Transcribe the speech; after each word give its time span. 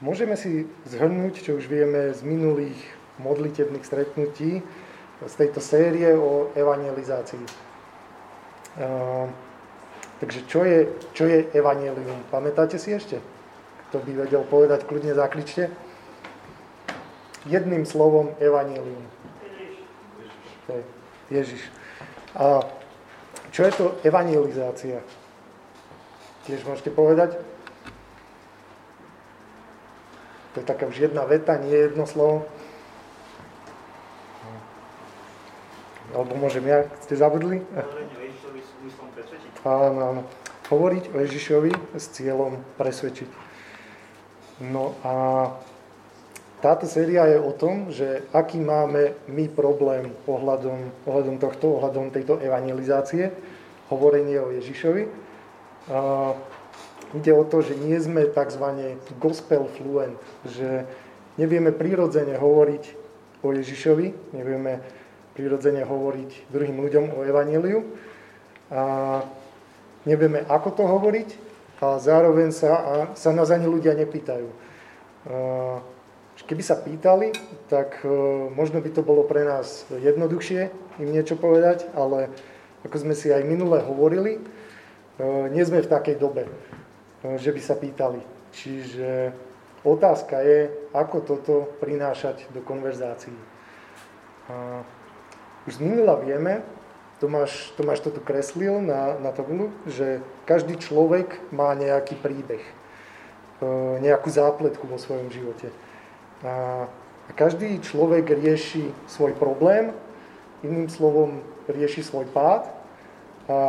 Môžeme 0.00 0.32
si 0.32 0.64
zhrnúť, 0.88 1.44
čo 1.44 1.60
už 1.60 1.68
vieme 1.68 2.08
z 2.16 2.24
minulých 2.24 2.80
modlitebných 3.20 3.84
stretnutí, 3.84 4.64
z 5.20 5.34
tejto 5.36 5.60
série 5.60 6.16
o 6.16 6.48
evangelizácii. 6.56 7.44
Takže 10.24 10.40
čo 10.48 10.64
je, 10.64 10.88
čo 11.12 11.28
je 11.28 11.44
evangelium? 11.52 12.24
Pamätáte 12.32 12.80
si 12.80 12.96
ešte? 12.96 13.20
Kto 13.92 14.00
by 14.00 14.24
vedel 14.24 14.40
povedať, 14.48 14.88
kľudne 14.88 15.12
zakličte. 15.12 15.68
Jedným 17.44 17.84
slovom 17.84 18.32
evangelium. 18.40 19.04
Ježiš. 21.28 21.68
A 22.40 22.64
čo 23.52 23.68
je 23.68 23.72
to 23.76 24.00
evangelizácia? 24.00 25.04
Tiež 26.48 26.64
môžete 26.64 26.88
povedať? 26.88 27.36
To 30.54 30.60
je 30.60 30.66
taká 30.66 30.86
už 30.86 30.98
jedna 30.98 31.22
veta, 31.24 31.54
nie 31.58 31.74
jedno 31.74 32.06
slovo. 32.06 32.46
Alebo 36.10 36.34
môžem 36.34 36.66
ja, 36.66 36.90
ste 37.06 37.14
zabudli? 37.14 37.62
Áno, 39.62 40.00
áno. 40.02 40.22
Hovoriť 40.66 41.14
o 41.14 41.16
Ježišovi 41.22 41.70
s 41.94 42.04
cieľom 42.14 42.58
presvedčiť. 42.78 43.30
No 44.66 44.98
a 45.06 45.14
táto 46.60 46.84
séria 46.84 47.24
je 47.30 47.38
o 47.40 47.54
tom, 47.56 47.88
že 47.88 48.26
aký 48.36 48.60
máme 48.60 49.16
my 49.30 49.48
problém 49.48 50.12
ohľadom, 50.28 50.92
ohľadom 51.08 51.36
tohto, 51.40 51.80
ohľadom 51.80 52.12
tejto 52.12 52.36
evangelizácie, 52.42 53.32
hovorenie 53.88 54.36
o 54.36 54.52
Ježišovi. 54.52 55.08
A 55.88 55.98
ide 57.14 57.32
o 57.34 57.44
to, 57.44 57.62
že 57.62 57.74
nie 57.78 57.96
sme 57.98 58.28
tzv. 58.28 58.66
gospel 59.18 59.66
fluent, 59.78 60.18
že 60.46 60.86
nevieme 61.38 61.74
prirodzene 61.74 62.38
hovoriť 62.38 62.84
o 63.42 63.54
Ježišovi, 63.54 64.36
nevieme 64.36 64.84
prirodzene 65.34 65.86
hovoriť 65.86 66.52
druhým 66.52 66.78
ľuďom 66.78 67.04
o 67.16 67.18
Evangeliu. 67.24 67.80
A 68.70 68.82
nevieme, 70.06 70.46
ako 70.46 70.68
to 70.76 70.84
hovoriť 70.86 71.28
a 71.80 71.96
zároveň 71.96 72.52
sa, 72.52 72.70
a 72.76 72.94
sa 73.16 73.32
nás 73.32 73.50
ani 73.50 73.66
ľudia 73.66 73.96
nepýtajú. 73.96 74.48
Keby 76.40 76.62
sa 76.66 76.74
pýtali, 76.80 77.30
tak 77.70 78.02
e, 78.02 78.10
možno 78.50 78.82
by 78.82 78.90
to 78.90 79.06
bolo 79.06 79.22
pre 79.22 79.46
nás 79.46 79.86
jednoduchšie 79.92 80.72
im 81.00 81.10
niečo 81.12 81.38
povedať, 81.38 81.88
ale 81.96 82.28
ako 82.84 82.96
sme 82.96 83.14
si 83.16 83.32
aj 83.32 83.44
minule 83.44 83.80
hovorili, 83.80 84.36
e, 84.36 84.40
nie 85.52 85.64
sme 85.64 85.80
v 85.80 85.90
takej 85.90 86.16
dobe, 86.20 86.48
že 87.24 87.50
by 87.52 87.60
sa 87.60 87.74
pýtali. 87.76 88.20
Čiže 88.50 89.34
otázka 89.84 90.40
je, 90.42 90.72
ako 90.96 91.16
toto 91.22 91.54
prinášať 91.78 92.48
do 92.50 92.64
konverzácií. 92.64 93.36
Už 95.68 95.76
z 95.76 95.80
minula 95.80 96.16
vieme, 96.18 96.64
Tomáš, 97.20 97.76
Tomáš 97.76 98.00
to 98.00 98.10
tu 98.10 98.20
kreslil 98.24 98.80
na, 98.80 99.20
na 99.20 99.28
tabulu, 99.28 99.68
že 99.84 100.24
každý 100.48 100.80
človek 100.80 101.36
má 101.52 101.76
nejaký 101.76 102.16
príbeh, 102.16 102.64
e, 102.64 103.64
nejakú 104.00 104.32
zápletku 104.32 104.88
vo 104.88 104.96
svojom 104.96 105.28
živote. 105.28 105.68
A 106.40 106.88
každý 107.36 107.76
človek 107.84 108.24
rieši 108.24 108.88
svoj 109.04 109.36
problém, 109.36 109.92
iným 110.64 110.88
slovom 110.88 111.44
rieši 111.68 112.00
svoj 112.00 112.24
pád 112.32 112.72
a 113.52 113.60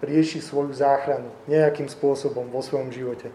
rieši 0.00 0.40
svoju 0.40 0.72
záchranu 0.72 1.28
nejakým 1.48 1.88
spôsobom 1.88 2.48
vo 2.48 2.60
svojom 2.64 2.92
živote. 2.92 3.28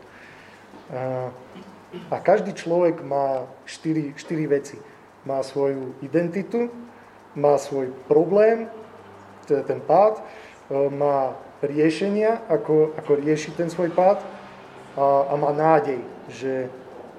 A, 0.91 2.17
každý 2.22 2.53
človek 2.53 3.02
má 3.02 3.45
štyri, 3.66 4.13
štyri 4.17 4.45
veci. 4.49 4.77
Má 5.25 5.41
svoju 5.41 5.97
identitu, 6.05 6.69
má 7.33 7.57
svoj 7.57 7.89
problém, 8.05 8.69
je 9.45 9.62
ten 9.62 9.81
pád, 9.81 10.22
e, 10.22 10.23
má 10.90 11.38
riešenia, 11.62 12.41
ako, 12.50 12.97
ako 12.97 13.11
riešiť 13.22 13.53
ten 13.57 13.69
svoj 13.69 13.94
pád 13.94 14.22
a, 14.97 15.06
a 15.29 15.34
má 15.38 15.51
nádej, 15.53 16.01
že 16.29 16.69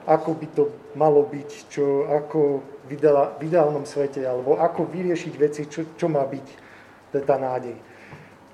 ako 0.07 0.31
by 0.39 0.47
to 0.55 0.63
malo 0.95 1.27
byť, 1.27 1.51
čo, 1.71 2.07
ako 2.07 2.63
v, 2.87 2.95
ideál, 2.95 3.35
v 3.39 3.51
ideálnom 3.51 3.83
svete, 3.83 4.23
alebo 4.23 4.59
ako 4.59 4.87
vyriešiť 4.87 5.35
veci, 5.35 5.63
čo, 5.67 5.83
čo 5.99 6.07
má 6.07 6.23
byť, 6.23 6.47
to 7.11 7.15
je 7.19 7.25
tá 7.27 7.37
nádej. 7.39 7.77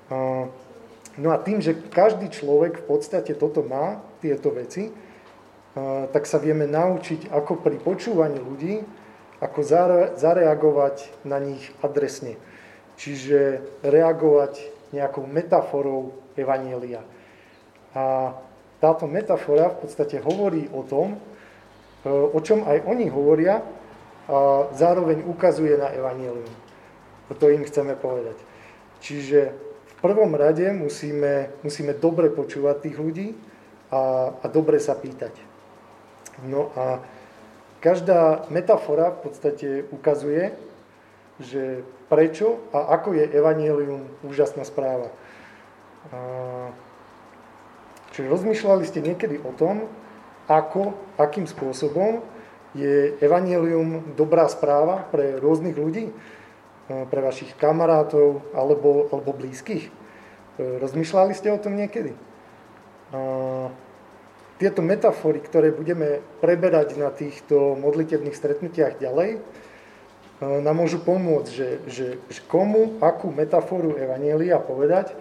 A, 0.09 0.49
no 1.17 1.33
a 1.33 1.37
tým, 1.37 1.61
že 1.61 1.77
každý 1.77 2.29
človek 2.29 2.83
v 2.83 2.85
podstate 2.89 3.33
toto 3.37 3.61
má, 3.65 4.01
tieto 4.23 4.53
veci, 4.53 4.93
tak 6.13 6.29
sa 6.29 6.37
vieme 6.37 6.69
naučiť, 6.69 7.33
ako 7.33 7.65
pri 7.65 7.81
počúvaní 7.81 8.37
ľudí, 8.37 8.85
ako 9.41 9.59
zareagovať 10.15 11.25
na 11.25 11.41
nich 11.41 11.73
adresne. 11.81 12.37
Čiže 12.95 13.65
reagovať 13.81 14.61
nejakou 14.93 15.25
metaforou 15.25 16.13
Evanielia. 16.37 17.01
A 17.97 18.37
táto 18.77 19.09
metafora 19.09 19.73
v 19.73 19.77
podstate 19.85 20.21
hovorí 20.21 20.69
o 20.69 20.85
tom, 20.85 21.17
e, 21.17 22.09
o 22.09 22.39
čom 22.41 22.61
aj 22.63 22.85
oni 22.85 23.09
hovoria 23.09 23.65
a 24.23 24.69
zároveň 24.71 25.25
ukazuje 25.25 25.75
na 25.75 25.91
Evanielium. 25.91 26.53
To 27.33 27.49
im 27.49 27.65
chceme 27.65 27.97
povedať. 27.97 28.37
Čiže 29.01 29.51
prvom 30.03 30.35
rade 30.35 30.67
musíme, 30.75 31.63
musíme 31.63 31.95
dobre 31.95 32.27
počúvať 32.27 32.75
tých 32.83 32.95
ľudí 32.99 33.27
a, 33.87 34.35
a 34.35 34.45
dobre 34.51 34.83
sa 34.83 34.99
pýtať. 34.99 35.31
No 36.43 36.75
a 36.75 36.99
Každá 37.83 38.47
metafora 38.47 39.11
v 39.11 39.27
podstate 39.27 39.83
ukazuje, 39.91 40.55
že 41.43 41.83
prečo 42.07 42.63
a 42.71 42.95
ako 42.95 43.11
je 43.11 43.27
evanílium 43.27 44.07
úžasná 44.23 44.63
správa. 44.63 45.11
Čiže 48.15 48.31
rozmýšľali 48.31 48.87
ste 48.87 49.03
niekedy 49.03 49.35
o 49.43 49.51
tom, 49.51 49.91
ako, 50.47 50.95
akým 51.19 51.43
spôsobom 51.43 52.23
je 52.71 53.19
evanílium 53.19 54.15
dobrá 54.15 54.47
správa 54.47 55.03
pre 55.11 55.35
rôznych 55.43 55.75
ľudí, 55.75 56.07
pre 56.87 57.19
vašich 57.23 57.55
kamarátov 57.55 58.43
alebo, 58.51 59.07
alebo 59.07 59.31
blízkych. 59.31 59.87
Rozmýšľali 60.59 61.31
ste 61.31 61.49
o 61.49 61.57
tom 61.57 61.79
niekedy? 61.79 62.11
tieto 64.63 64.79
metafory, 64.79 65.43
ktoré 65.43 65.75
budeme 65.75 66.23
preberať 66.39 66.95
na 66.95 67.11
týchto 67.11 67.75
modlitebných 67.75 68.31
stretnutiach 68.31 68.95
ďalej, 68.95 69.35
e, 69.35 69.39
nám 70.39 70.79
môžu 70.79 71.03
pomôcť, 71.03 71.49
že, 71.51 71.69
že, 71.89 72.07
že 72.31 72.39
komu, 72.47 72.95
akú 73.03 73.27
metaforu 73.33 73.99
Evanielia 73.99 74.63
povedať, 74.63 75.11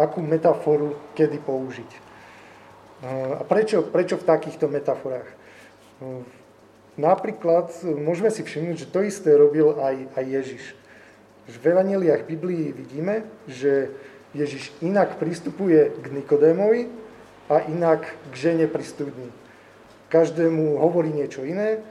akú 0.00 0.24
metaforu 0.24 0.96
kedy 1.12 1.38
použiť. 1.44 1.90
E, 1.92 2.00
a 3.36 3.42
prečo, 3.44 3.84
prečo 3.84 4.16
v 4.16 4.24
takýchto 4.24 4.70
metaforách? 4.70 5.28
E, 5.28 5.34
napríklad 6.96 7.74
môžeme 7.84 8.32
si 8.32 8.46
všimnúť, 8.46 8.76
že 8.80 8.90
to 8.96 9.04
isté 9.04 9.34
robil 9.36 9.76
aj, 9.76 10.08
aj 10.14 10.24
Ježiš. 10.24 10.64
V 11.46 11.66
Evanieliach 11.66 12.26
Biblii 12.26 12.74
vidíme, 12.74 13.22
že 13.46 13.94
Ježiš 14.34 14.74
inak 14.82 15.16
pristupuje 15.16 15.94
k 16.02 16.04
Nikodémovi, 16.10 17.06
a 17.46 17.62
inak 17.70 18.06
k 18.30 18.34
žene 18.34 18.66
pri 18.66 18.82
studni. 18.82 19.30
Každému 20.10 20.78
hovorí 20.82 21.14
niečo 21.14 21.46
iné 21.46 21.82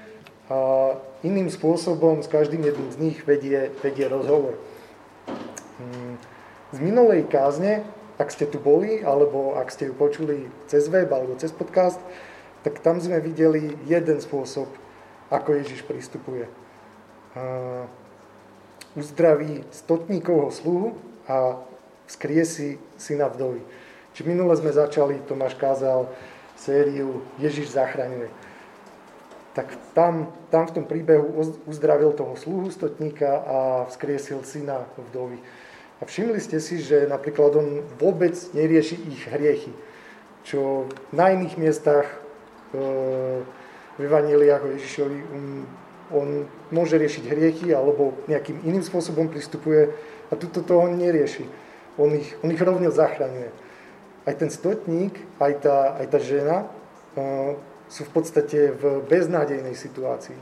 a 0.51 0.91
iným 1.23 1.47
spôsobom 1.47 2.21
s 2.21 2.27
každým 2.27 2.63
jedným 2.63 2.89
z 2.91 2.97
nich 2.99 3.17
vedie, 3.23 3.71
vedie 3.79 4.05
rozhovor. 4.07 4.59
Hmm. 5.79 6.15
Z 6.75 6.77
minulej 6.79 7.27
kázne, 7.27 7.83
ak 8.19 8.31
ste 8.31 8.47
tu 8.47 8.59
boli, 8.59 9.03
alebo 9.03 9.55
ak 9.59 9.71
ste 9.71 9.91
ju 9.91 9.93
počuli 9.95 10.47
cez 10.71 10.87
web 10.87 11.11
alebo 11.11 11.35
cez 11.39 11.51
podcast, 11.51 11.99
tak 12.63 12.79
tam 12.79 12.99
sme 12.99 13.19
videli 13.19 13.75
jeden 13.87 14.19
spôsob, 14.19 14.67
ako 15.31 15.49
Ježiš 15.59 15.83
pristupuje. 15.83 16.47
Uzdraví 18.95 19.63
stotníkovho 19.71 20.51
sluhu 20.51 20.95
a 21.27 21.59
vzkriesi 22.07 22.79
syna 22.97 23.27
vdovy. 23.27 23.59
Či 24.15 24.23
minule 24.23 24.55
sme 24.55 24.71
začali, 24.71 25.19
Tomáš 25.27 25.59
kázal 25.59 26.07
sériu 26.55 27.19
Ježiš 27.35 27.75
zachraňuje. 27.75 28.31
Tak 29.51 29.67
tam, 29.91 30.31
tam 30.51 30.67
v 30.67 30.73
tom 30.79 30.85
príbehu 30.87 31.27
uzdravil 31.67 32.15
toho 32.15 32.35
sluhu 32.39 32.71
stotníka 32.71 33.43
a 33.43 33.57
vzkriesil 33.91 34.43
syna 34.47 34.87
vdovy. 35.11 35.39
A 35.99 36.03
všimli 36.03 36.39
ste 36.43 36.59
si, 36.59 36.83
že 36.83 37.07
napríklad 37.07 37.55
on 37.55 37.67
vôbec 37.99 38.35
nerieši 38.51 38.99
ich 39.07 39.23
hriechy, 39.31 39.71
čo 40.43 40.91
na 41.15 41.31
iných 41.31 41.55
miestach 41.55 42.03
e, 42.03 42.15
v 43.95 43.99
Evaneliách 44.03 44.63
o 44.67 44.73
Ježišovi 44.75 45.19
um, 45.23 45.63
on 46.13 46.45
môže 46.69 46.97
riešiť 46.97 47.23
hriechy 47.25 47.67
alebo 47.73 48.13
nejakým 48.29 48.61
iným 48.65 48.85
spôsobom 48.85 49.29
pristupuje 49.29 49.89
a 50.29 50.33
tuto 50.37 50.61
to 50.61 50.77
on 50.77 50.97
nerieši. 50.97 51.45
On 51.95 52.11
ich, 52.13 52.35
on 52.43 52.51
ich 52.51 52.61
rovne 52.61 52.91
zachraňuje 52.91 53.65
aj 54.25 54.33
ten 54.41 54.49
stotník, 54.49 55.13
aj 55.37 55.53
tá, 55.61 55.77
aj 56.01 56.05
tá 56.09 56.19
žena, 56.19 56.65
sú 57.85 58.01
v 58.09 58.11
podstate 58.11 58.73
v 58.73 59.05
beznádejnej 59.05 59.77
situácii. 59.77 60.37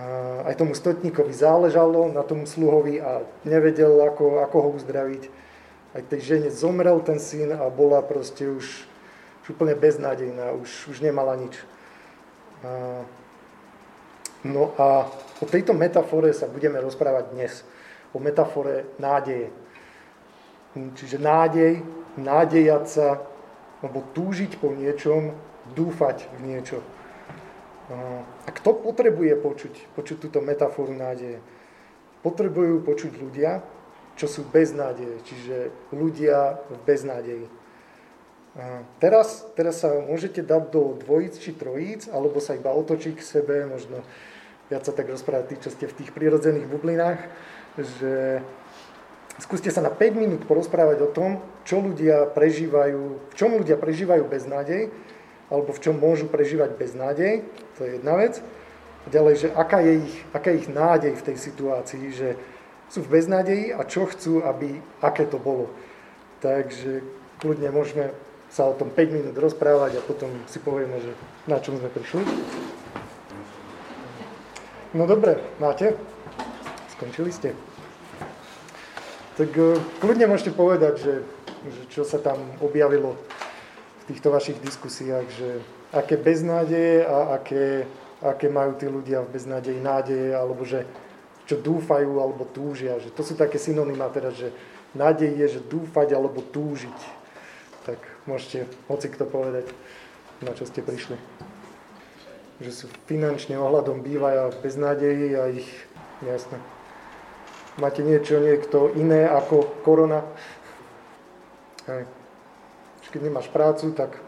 A 0.00 0.04
aj 0.48 0.56
tomu 0.56 0.72
stotníkovi 0.72 1.36
záležalo 1.36 2.08
na 2.08 2.24
tom 2.24 2.48
sluhovi 2.48 2.96
a 3.04 3.20
nevedel, 3.44 4.00
ako, 4.00 4.40
ako 4.40 4.56
ho 4.64 4.68
uzdraviť. 4.80 5.22
Aj 5.92 6.02
tej 6.08 6.20
žene 6.24 6.48
zomrel 6.48 6.96
ten 7.04 7.20
syn 7.20 7.52
a 7.52 7.68
bola 7.68 8.00
proste 8.00 8.48
už, 8.48 8.88
už 9.44 9.46
úplne 9.52 9.76
beznádejná, 9.76 10.56
už, 10.56 10.88
už 10.88 11.04
nemala 11.04 11.36
nič. 11.36 11.60
A, 12.64 13.04
no 14.44 14.72
a 14.78 15.08
o 15.40 15.44
tejto 15.46 15.72
metafore 15.72 16.32
sa 16.32 16.48
budeme 16.48 16.80
rozprávať 16.80 17.24
dnes. 17.32 17.52
O 18.12 18.18
metafore 18.18 18.90
nádeje. 18.98 19.52
Čiže 20.74 21.18
nádej, 21.18 21.82
nádejať 22.18 22.84
sa, 22.86 23.08
alebo 23.82 24.06
túžiť 24.14 24.58
po 24.60 24.70
niečom, 24.70 25.34
dúfať 25.74 26.30
v 26.38 26.40
niečo. 26.46 26.78
A 28.46 28.48
kto 28.54 28.78
potrebuje 28.78 29.34
počuť, 29.34 29.74
počuť 29.98 30.16
túto 30.22 30.38
metaforu 30.38 30.94
nádeje? 30.94 31.42
Potrebujú 32.22 32.86
počuť 32.86 33.18
ľudia, 33.18 33.66
čo 34.14 34.30
sú 34.30 34.46
bez 34.46 34.70
nádeje, 34.76 35.18
čiže 35.26 35.56
ľudia 35.90 36.60
v 36.68 36.76
beznádeji. 36.86 37.46
Teraz, 39.00 39.46
teraz 39.56 39.80
sa 39.80 39.96
môžete 40.04 40.44
dať 40.44 40.70
do 40.70 40.94
dvojíc 41.00 41.40
či 41.40 41.56
trojíc, 41.56 42.10
alebo 42.12 42.38
sa 42.42 42.58
iba 42.58 42.70
otočiť 42.70 43.14
k 43.16 43.22
sebe, 43.22 43.64
možno 43.64 44.04
viac 44.70 44.86
sa 44.86 44.94
tak 44.94 45.10
rozprávať 45.10 45.44
tí, 45.50 45.56
čo 45.58 45.70
ste 45.74 45.90
v 45.90 45.96
tých 45.98 46.14
prírodzených 46.14 46.70
bublinách, 46.70 47.20
že 47.74 48.38
skúste 49.42 49.74
sa 49.74 49.82
na 49.82 49.90
5 49.90 50.14
minút 50.14 50.42
porozprávať 50.46 50.98
o 51.02 51.12
tom, 51.12 51.42
čo 51.66 51.82
ľudia 51.82 52.30
prežívajú, 52.30 53.02
v 53.30 53.34
čom 53.34 53.58
ľudia 53.58 53.74
prežívajú 53.74 54.30
beznádej, 54.30 54.94
alebo 55.50 55.74
v 55.74 55.82
čom 55.82 55.98
môžu 55.98 56.30
prežívať 56.30 56.78
beznádej, 56.78 57.42
to 57.74 57.82
je 57.82 57.98
jedna 57.98 58.14
vec. 58.14 58.38
Ďalej, 59.10 59.34
že 59.34 59.48
aká 59.50 59.82
je 59.82 60.06
ich, 60.06 60.16
aká 60.30 60.54
je 60.54 60.58
ich 60.62 60.70
nádej 60.70 61.12
v 61.18 61.26
tej 61.26 61.36
situácii, 61.40 62.04
že 62.14 62.28
sú 62.86 63.02
v 63.02 63.18
beznádeji 63.18 63.74
a 63.74 63.82
čo 63.82 64.06
chcú, 64.06 64.46
aby, 64.46 64.78
aké 65.02 65.26
to 65.26 65.42
bolo. 65.42 65.66
Takže 66.38 67.02
kľudne 67.42 67.74
môžeme 67.74 68.14
sa 68.50 68.66
o 68.66 68.74
tom 68.74 68.90
5 68.90 69.14
minút 69.14 69.34
rozprávať 69.34 69.98
a 69.98 70.06
potom 70.06 70.30
si 70.46 70.62
povieme, 70.62 70.98
že 71.02 71.10
na 71.46 71.58
čom 71.58 71.78
sme 71.78 71.90
prišli. 71.90 72.22
No 74.94 75.06
dobre, 75.06 75.38
máte? 75.62 75.94
Skončili 76.98 77.30
ste? 77.30 77.54
tak 79.40 79.56
e, 79.56 79.80
kľudne 80.04 80.28
môžete 80.28 80.52
povedať, 80.52 80.94
že, 81.00 81.14
že 81.64 81.82
čo 81.88 82.02
sa 82.04 82.20
tam 82.20 82.36
objavilo 82.60 83.16
v 84.04 84.12
týchto 84.12 84.28
vašich 84.28 84.60
diskusiách, 84.60 85.24
že 85.32 85.48
aké 85.96 86.20
beznádeje 86.20 87.08
a 87.08 87.40
aké, 87.40 87.88
aké 88.20 88.52
majú 88.52 88.76
tí 88.76 88.84
ľudia 88.84 89.24
v 89.24 89.32
beznádeji 89.32 89.80
nádeje, 89.80 90.36
alebo 90.36 90.68
že 90.68 90.84
čo 91.48 91.56
dúfajú 91.56 92.20
alebo 92.20 92.44
túžia. 92.44 93.00
Že 93.00 93.16
to 93.16 93.22
sú 93.24 93.32
také 93.32 93.56
synonyma 93.56 94.12
teda, 94.12 94.28
že 94.36 94.52
nádej 94.92 95.32
je, 95.40 95.46
že 95.56 95.60
dúfať 95.64 96.12
alebo 96.12 96.44
túžiť. 96.44 96.98
Tak 97.88 97.98
môžete 98.28 98.68
hoci 98.92 99.08
kto 99.08 99.24
povedať, 99.24 99.72
na 100.44 100.52
čo 100.52 100.68
ste 100.68 100.84
prišli. 100.84 101.16
Že 102.60 102.70
sú 102.70 102.86
finančne 103.08 103.56
ohľadom 103.56 104.04
bývaja 104.04 104.52
bez 104.60 104.76
nádeji 104.76 105.32
a 105.36 105.48
ich, 105.48 105.68
jasné, 106.20 106.60
Máte 107.80 108.04
niečo 108.04 108.42
niekto 108.42 108.92
iné 108.92 109.24
ako 109.24 109.64
korona? 109.86 110.26
Hej. 111.88 112.04
Keď 113.10 113.20
nemáš 113.24 113.48
prácu, 113.50 113.94
tak 113.96 114.20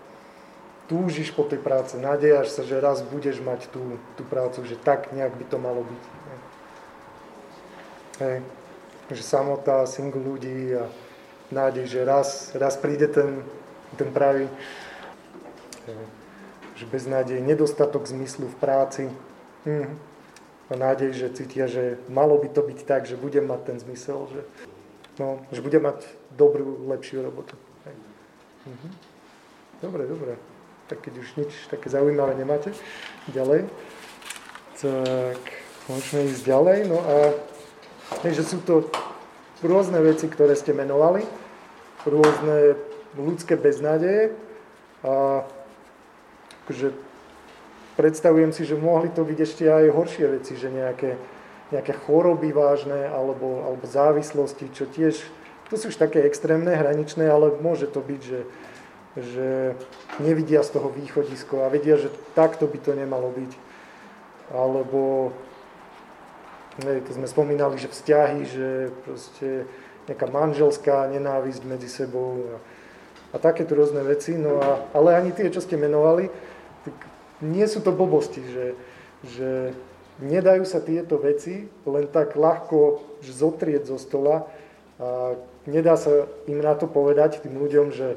túžiš 0.89 1.31
po 1.37 1.45
tej 1.47 1.61
práce, 1.61 1.95
nadejaš 2.01 2.57
sa, 2.57 2.63
že 2.65 2.83
raz 2.83 3.05
budeš 3.05 3.45
mať 3.45 3.69
tú, 3.71 4.01
tú 4.17 4.25
prácu, 4.27 4.65
že 4.67 4.81
tak 4.81 5.13
nejak 5.13 5.37
by 5.37 5.45
to 5.47 5.57
malo 5.61 5.83
byť. 5.85 6.03
Hej. 6.09 6.39
Hej. 8.23 8.39
Že 9.13 9.23
samota, 9.23 9.85
single 9.85 10.25
ľudí 10.25 10.73
a 10.79 10.89
nádej, 11.53 11.87
že 11.91 12.01
raz, 12.09 12.57
raz 12.57 12.81
príde 12.81 13.11
ten, 13.11 13.45
ten 14.01 14.09
pravý. 14.09 14.49
Hej. 15.87 16.22
Že 16.83 16.87
bez 16.91 17.05
nádeje, 17.07 17.39
nedostatok 17.39 18.11
zmyslu 18.11 18.51
v 18.51 18.57
práci. 18.59 19.03
Mhm 19.63 20.13
nádej, 20.77 21.13
že 21.13 21.35
cítia, 21.37 21.67
že 21.67 22.01
malo 22.09 22.39
by 22.39 22.49
to 22.49 22.63
byť 22.63 22.79
tak, 22.85 23.03
že 23.05 23.17
budem 23.17 23.49
mať 23.49 23.61
ten 23.65 23.77
zmysel, 23.81 24.29
že, 24.33 24.41
no, 25.21 25.43
že 25.53 25.61
budem 25.61 25.83
mať 25.83 26.05
dobrú, 26.33 26.89
lepšiu 26.89 27.25
robotu. 27.25 27.57
Mhm. 28.67 28.89
Dobre, 29.83 30.07
dobre. 30.07 30.33
Tak 30.87 31.03
keď 31.03 31.15
už 31.19 31.29
nič 31.35 31.53
také 31.67 31.91
zaujímavé 31.91 32.39
nemáte, 32.39 32.71
ďalej. 33.35 33.67
Tak 34.79 35.43
môžeme 35.91 36.31
ísť 36.31 36.43
ďalej. 36.47 36.79
No 36.87 36.99
a 37.03 37.15
že 38.23 38.45
sú 38.47 38.63
to 38.63 38.87
rôzne 39.67 39.99
veci, 39.99 40.31
ktoré 40.31 40.55
ste 40.55 40.71
menovali, 40.71 41.27
rôzne 42.07 42.79
ľudské 43.19 43.59
beznádeje 43.59 44.35
a 45.03 45.43
akože 46.65 46.95
predstavujem 47.97 48.53
si, 48.53 48.65
že 48.65 48.79
mohli 48.79 49.13
to 49.13 49.23
byť 49.27 49.39
ešte 49.39 49.65
aj 49.69 49.93
horšie 49.93 50.27
veci, 50.31 50.57
že 50.57 50.73
nejaké, 50.73 51.19
nejaké 51.75 51.93
choroby 52.07 52.53
vážne 52.53 53.09
alebo, 53.09 53.65
alebo 53.67 53.85
závislosti, 53.85 54.73
čo 54.73 54.89
tiež, 54.89 55.21
to 55.73 55.81
sú 55.81 55.89
už 55.89 55.97
také 55.97 56.21
extrémne, 56.29 56.69
hraničné, 56.69 57.25
ale 57.33 57.57
môže 57.65 57.89
to 57.89 58.05
byť, 58.05 58.21
že, 58.21 58.41
že 59.17 59.49
nevidia 60.21 60.61
z 60.61 60.77
toho 60.77 60.93
východisko 60.93 61.65
a 61.65 61.73
vedia, 61.73 61.97
že 61.97 62.13
takto 62.37 62.69
by 62.69 62.77
to 62.77 62.93
nemalo 62.93 63.33
byť. 63.33 63.53
Alebo, 64.53 65.33
ne, 66.85 67.01
to 67.01 67.17
sme 67.17 67.25
spomínali, 67.25 67.81
že 67.81 67.89
vzťahy, 67.89 68.41
že 68.45 68.69
proste 69.09 69.65
nejaká 70.05 70.29
manželská 70.29 71.09
nenávisť 71.09 71.63
medzi 71.65 71.89
sebou 71.89 72.37
a, 72.37 72.57
a 73.33 73.37
takéto 73.41 73.73
rôzne 73.73 74.05
veci. 74.05 74.37
No 74.37 74.61
a, 74.61 74.93
ale 74.93 75.17
ani 75.17 75.33
tie, 75.33 75.49
čo 75.49 75.65
ste 75.65 75.81
menovali, 75.81 76.29
nie 77.43 77.67
sú 77.67 77.83
to 77.83 77.91
blbosti, 77.91 78.41
že, 78.41 78.67
že 79.27 79.51
nedajú 80.23 80.63
sa 80.63 80.79
tieto 80.79 81.19
veci 81.19 81.67
len 81.85 82.07
tak 82.07 82.39
ľahko 82.39 83.03
zotrieť 83.23 83.91
zo 83.91 83.99
stola 83.99 84.47
a 85.03 85.35
nedá 85.67 85.99
sa 85.99 86.31
im 86.47 86.63
na 86.63 86.79
to 86.79 86.87
povedať 86.87 87.43
tým 87.43 87.59
ľuďom, 87.59 87.91
že, 87.91 88.15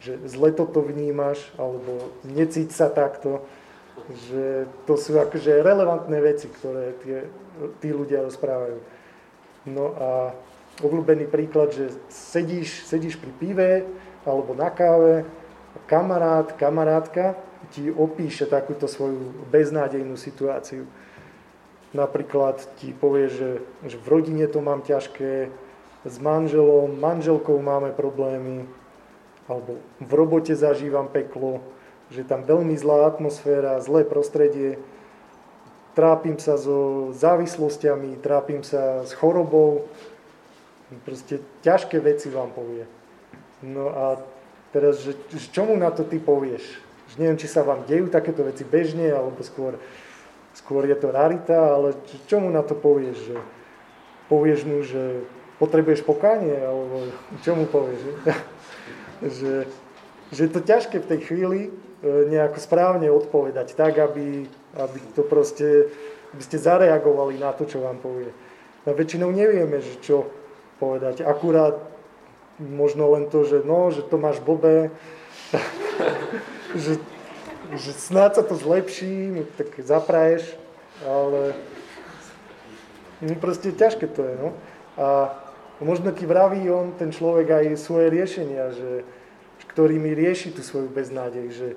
že 0.00 0.16
zle 0.24 0.52
toto 0.56 0.80
vnímaš 0.80 1.38
alebo 1.60 2.12
necíť 2.24 2.72
sa 2.72 2.88
takto, 2.88 3.44
že 4.32 4.66
to 4.88 4.96
sú 4.96 5.14
akože 5.20 5.60
relevantné 5.60 6.18
veci, 6.24 6.48
ktoré 6.48 6.96
tie, 7.04 7.28
tí 7.84 7.92
ľudia 7.92 8.24
rozprávajú. 8.24 8.80
No 9.68 9.94
a 9.94 10.10
obľúbený 10.80 11.28
príklad, 11.28 11.76
že 11.76 11.92
sedíš, 12.08 12.88
sedíš 12.88 13.20
pri 13.20 13.32
pive 13.36 13.70
alebo 14.24 14.56
na 14.56 14.72
káve, 14.72 15.28
kamarát, 15.86 16.48
kamarátka 16.56 17.36
ti 17.70 17.92
opíše 17.92 18.50
takúto 18.50 18.90
svoju 18.90 19.46
beznádejnú 19.54 20.18
situáciu. 20.18 20.90
Napríklad 21.92 22.58
ti 22.80 22.96
povie, 22.96 23.28
že, 23.28 23.50
že 23.86 23.96
v 24.00 24.06
rodine 24.08 24.48
to 24.48 24.64
mám 24.64 24.82
ťažké, 24.82 25.52
s 26.02 26.16
manželom, 26.18 26.98
manželkou 26.98 27.62
máme 27.62 27.94
problémy, 27.94 28.66
alebo 29.46 29.78
v 30.02 30.12
robote 30.12 30.50
zažívam 30.50 31.06
peklo, 31.06 31.62
že 32.10 32.26
tam 32.26 32.42
veľmi 32.42 32.74
zlá 32.74 33.06
atmosféra, 33.06 33.78
zlé 33.78 34.02
prostredie, 34.02 34.82
trápim 35.94 36.36
sa 36.42 36.58
so 36.58 37.10
závislostiami, 37.14 38.18
trápim 38.18 38.66
sa 38.66 39.06
s 39.06 39.14
chorobou, 39.14 39.86
proste 41.06 41.40
ťažké 41.62 42.02
veci 42.02 42.28
vám 42.28 42.50
povie. 42.50 42.84
No 43.62 43.88
a 43.94 44.04
teraz, 44.74 45.00
že, 45.06 45.14
že 45.30 45.54
čomu 45.54 45.78
na 45.78 45.94
to 45.94 46.02
ty 46.02 46.18
povieš? 46.18 46.64
Neviem, 47.20 47.36
či 47.36 47.44
sa 47.44 47.60
vám 47.60 47.84
dejú 47.84 48.08
takéto 48.08 48.40
veci 48.40 48.64
bežne, 48.64 49.12
alebo 49.12 49.44
skôr, 49.44 49.76
skôr 50.56 50.88
je 50.88 50.96
to 50.96 51.12
rarita, 51.12 51.76
ale 51.76 51.92
čo 52.24 52.40
mu 52.40 52.48
na 52.48 52.64
to 52.64 52.72
povieš? 52.72 53.16
Že 53.28 53.36
povieš 54.32 54.60
mu, 54.64 54.78
že 54.80 55.02
potrebuješ 55.60 56.08
pokánie, 56.08 56.56
alebo 56.56 57.12
čo 57.44 57.52
mu 57.52 57.68
povieš? 57.68 58.00
Že, 58.00 58.12
že, 59.36 59.52
že 60.32 60.40
je 60.48 60.52
to 60.56 60.60
ťažké 60.64 60.96
v 61.04 61.10
tej 61.12 61.20
chvíli 61.28 61.60
e, 61.68 61.70
nejako 62.32 62.58
správne 62.64 63.12
odpovedať, 63.12 63.76
tak, 63.76 64.00
aby, 64.00 64.48
aby 64.80 64.98
to 65.12 65.20
proste, 65.20 65.92
aby 66.32 66.42
ste 66.42 66.56
zareagovali 66.56 67.36
na 67.36 67.52
to, 67.52 67.68
čo 67.68 67.84
vám 67.84 68.00
povie. 68.00 68.32
No 68.88 68.96
väčšinou 68.96 69.28
nevieme, 69.28 69.84
že 69.84 70.00
čo 70.00 70.32
povedať. 70.80 71.22
Akurát 71.28 71.76
možno 72.56 73.12
len 73.12 73.28
to, 73.28 73.44
že 73.44 73.60
no, 73.62 73.92
že 73.92 74.00
to 74.00 74.16
máš 74.16 74.40
blbé, 74.40 74.88
že, 76.76 76.98
že 77.76 77.90
snáď 77.92 78.40
sa 78.40 78.42
to 78.44 78.54
zlepší, 78.56 79.32
no, 79.32 79.42
tak 79.56 79.72
zapraješ, 79.80 80.44
ale 81.04 81.56
no, 83.24 83.34
proste 83.40 83.72
ťažké 83.72 84.06
to 84.10 84.22
je. 84.22 84.34
No. 84.36 84.48
A 85.00 85.06
možno 85.80 86.12
ti 86.12 86.28
vraví 86.28 86.68
on, 86.70 86.92
ten 86.96 87.12
človek, 87.12 87.48
aj 87.50 87.80
svoje 87.80 88.12
riešenia, 88.12 88.72
že, 88.76 89.04
ktorými 89.72 90.12
rieši 90.12 90.52
tú 90.52 90.60
svoju 90.60 90.92
beznádej, 90.92 91.46
že, 91.52 91.68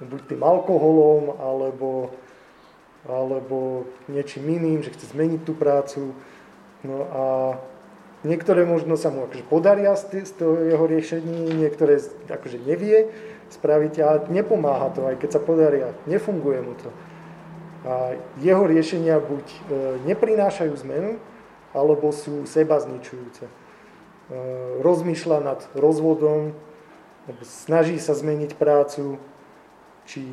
buď 0.00 0.20
tým 0.32 0.42
alkoholom, 0.42 1.36
alebo, 1.36 2.10
alebo 3.04 3.84
niečím 4.08 4.48
iným, 4.48 4.80
že 4.80 4.96
chce 4.96 5.12
zmeniť 5.12 5.40
tú 5.44 5.52
prácu. 5.52 6.16
No 6.80 6.98
a 7.12 7.22
niektoré 8.24 8.64
možno 8.64 8.96
sa 8.96 9.12
mu 9.12 9.28
akože 9.28 9.44
podaria 9.44 9.92
z, 9.92 10.24
z 10.24 10.32
toho 10.40 10.56
jeho 10.64 10.84
riešení, 10.88 11.52
niektoré 11.60 12.00
akože 12.32 12.64
nevie 12.64 13.12
spraviť 13.50 13.94
a 14.00 14.08
nepomáha 14.30 14.94
to, 14.94 15.06
aj 15.06 15.16
keď 15.18 15.30
sa 15.36 15.40
podaria. 15.42 15.90
Nefunguje 16.06 16.60
mu 16.62 16.74
to. 16.78 16.90
A 17.84 18.14
jeho 18.38 18.68
riešenia 18.68 19.16
buď 19.18 19.46
e, 19.46 19.58
neprinášajú 20.04 20.72
zmenu, 20.84 21.16
alebo 21.72 22.12
sú 22.12 22.44
seba 22.44 22.76
zničujúce. 22.76 23.48
E, 23.48 23.52
rozmýšľa 24.84 25.38
nad 25.40 25.60
rozvodom, 25.72 26.52
snaží 27.42 27.96
sa 27.96 28.12
zmeniť 28.12 28.58
prácu, 28.58 29.16
či 30.10 30.26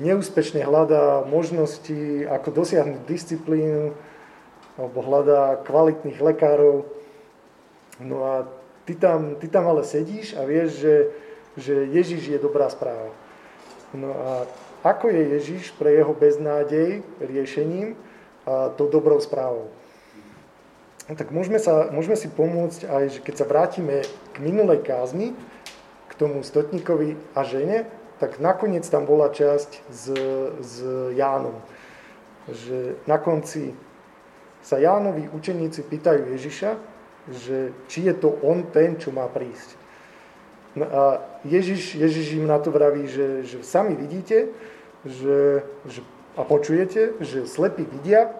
neúspešne 0.00 0.64
hľadá 0.64 1.26
možnosti, 1.28 2.24
ako 2.24 2.64
dosiahnuť 2.64 3.02
disciplínu, 3.04 3.92
alebo 4.78 4.98
hľadá 5.04 5.60
kvalitných 5.68 6.16
lekárov. 6.22 6.88
No 8.00 8.16
a 8.24 8.34
ty 8.88 8.96
tam, 8.96 9.36
ty 9.36 9.50
tam 9.52 9.68
ale 9.68 9.84
sedíš 9.84 10.32
a 10.38 10.48
vieš, 10.48 10.80
že, 10.80 10.94
že 11.58 11.90
Ježiš 11.90 12.30
je 12.30 12.38
dobrá 12.38 12.70
správa. 12.70 13.10
No 13.90 14.14
a 14.14 14.46
ako 14.86 15.10
je 15.10 15.22
Ježiš 15.34 15.74
pre 15.74 15.98
jeho 15.98 16.14
beznádej 16.14 17.02
riešením 17.18 17.98
a 18.46 18.70
to 18.70 18.86
dobrou 18.86 19.18
správou? 19.18 19.68
Tak 21.08 21.32
môžeme, 21.32 21.56
sa, 21.56 21.88
môžeme 21.88 22.20
si 22.20 22.28
pomôcť 22.28 22.84
aj, 22.84 23.04
že 23.16 23.20
keď 23.24 23.34
sa 23.40 23.48
vrátime 23.48 24.04
k 24.04 24.36
minulej 24.44 24.84
kázni, 24.84 25.32
k 26.06 26.12
tomu 26.14 26.44
stotníkovi 26.44 27.16
a 27.32 27.42
žene, 27.48 27.88
tak 28.20 28.38
nakoniec 28.38 28.84
tam 28.84 29.08
bola 29.08 29.32
časť 29.32 29.70
s, 29.88 30.04
s 30.60 30.72
Jánom. 31.16 31.58
Že 32.52 33.00
na 33.08 33.16
konci 33.16 33.72
sa 34.60 34.76
Jánovi 34.76 35.32
učeníci 35.32 35.88
pýtajú 35.88 36.28
Ježiša, 36.36 36.70
že 37.32 37.72
či 37.88 38.08
je 38.08 38.14
to 38.16 38.36
on 38.44 38.68
ten, 38.68 39.00
čo 39.00 39.08
má 39.08 39.24
prísť. 39.32 39.87
No 40.78 40.86
a 40.86 41.02
Ježiš, 41.42 41.98
Ježiš 41.98 42.38
im 42.38 42.46
na 42.46 42.62
to 42.62 42.70
vraví, 42.70 43.10
že, 43.10 43.42
že 43.42 43.66
sami 43.66 43.98
vidíte 43.98 44.54
že, 45.06 45.62
že, 45.86 46.00
a 46.34 46.42
počujete, 46.42 47.18
že 47.22 47.46
slepí 47.46 47.86
vidia, 47.86 48.34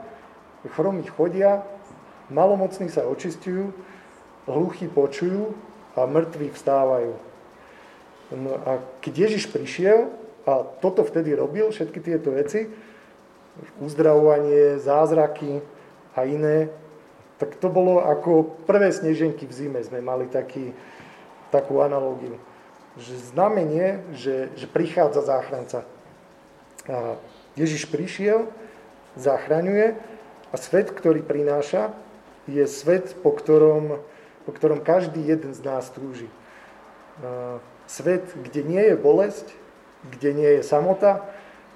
chromí 0.74 1.06
chodia, 1.06 1.62
malomocní 2.30 2.90
sa 2.90 3.06
očistujú, 3.06 3.70
hluchí 4.50 4.90
počujú 4.90 5.54
a 5.94 6.06
mŕtvi 6.08 6.50
vstávajú. 6.50 7.14
No 8.34 8.52
a 8.66 8.82
keď 9.00 9.28
Ježiš 9.28 9.48
prišiel 9.48 10.12
a 10.44 10.66
toto 10.82 11.06
vtedy 11.06 11.32
robil, 11.32 11.70
všetky 11.70 12.00
tieto 12.02 12.34
veci, 12.34 12.68
uzdravovanie, 13.82 14.78
zázraky 14.78 15.64
a 16.14 16.22
iné, 16.28 16.70
tak 17.38 17.54
to 17.58 17.70
bolo 17.70 18.02
ako 18.02 18.58
prvé 18.66 18.90
sneženky 18.90 19.46
v 19.46 19.52
zime, 19.54 19.80
sme 19.82 20.02
mali 20.02 20.26
taký, 20.26 20.74
takú 21.50 21.80
analógiu. 21.80 22.36
Že 22.98 23.32
znamenie, 23.32 24.02
že, 24.16 24.50
že 24.58 24.66
prichádza 24.66 25.22
záchranca. 25.22 25.86
A 26.88 27.20
Ježiš 27.54 27.86
prišiel, 27.86 28.48
zachraňuje 29.14 29.98
a 30.50 30.56
svet, 30.56 30.94
ktorý 30.94 31.20
prináša, 31.22 31.92
je 32.48 32.64
svet, 32.64 33.12
po 33.20 33.34
ktorom, 33.34 34.00
po 34.48 34.50
ktorom 34.56 34.80
každý 34.80 35.20
jeden 35.20 35.52
z 35.52 35.60
nás 35.60 35.92
túži. 35.92 36.32
Svet, 37.84 38.24
kde 38.32 38.64
nie 38.64 38.80
je 38.80 38.96
bolesť, 38.96 39.52
kde 40.08 40.30
nie 40.32 40.50
je 40.58 40.62
samota, 40.64 41.28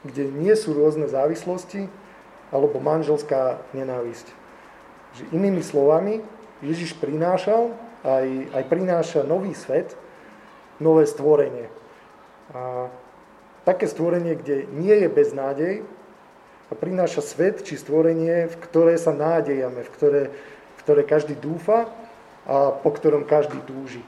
kde 0.07 0.33
nie 0.33 0.55
sú 0.57 0.73
rôzne 0.73 1.07
závislosti 1.07 1.93
alebo 2.49 2.81
manželská 2.81 3.61
nenávisť. 3.77 4.27
Že 5.19 5.23
inými 5.37 5.61
slovami, 5.61 6.25
Ježiš 6.65 6.97
prinášal, 6.97 7.75
aj, 8.03 8.27
aj 8.55 8.65
prináša 8.67 9.21
nový 9.23 9.55
svet, 9.55 9.95
nové 10.83 11.07
stvorenie. 11.07 11.71
A 12.53 12.91
také 13.63 13.87
stvorenie, 13.87 14.35
kde 14.35 14.67
nie 14.75 14.95
je 14.95 15.09
beznádej 15.09 15.75
a 16.69 16.73
prináša 16.75 17.23
svet 17.23 17.63
či 17.63 17.79
stvorenie, 17.79 18.51
v 18.51 18.57
ktoré 18.69 18.99
sa 18.99 19.15
nádejame, 19.15 19.87
v 19.87 19.91
ktoré, 19.95 20.23
v 20.77 20.81
ktoré 20.83 21.03
každý 21.07 21.39
dúfa 21.39 21.87
a 22.43 22.75
po 22.75 22.91
ktorom 22.91 23.23
každý 23.23 23.63
túži. 23.65 24.03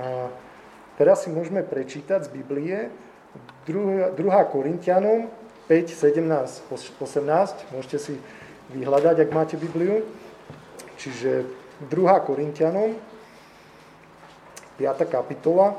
A 0.00 0.32
Teraz 0.94 1.26
si 1.26 1.30
môžeme 1.30 1.66
prečítať 1.66 2.30
z 2.30 2.30
Biblie 2.30 2.86
2. 3.66 4.14
Korintianom 4.46 5.26
5, 5.66 5.90
17, 5.90 6.70
18. 6.70 7.74
Môžete 7.74 7.98
si 7.98 8.14
vyhľadať, 8.70 9.26
ak 9.26 9.30
máte 9.34 9.58
Bibliu. 9.58 10.06
Čiže 10.94 11.50
2. 11.80 12.20
Korintianom 12.22 12.94
5. 14.78 15.10
kapitola 15.10 15.74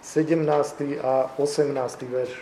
17. 0.00 0.96
a 1.04 1.28
18. 1.36 2.08
verš. 2.08 2.32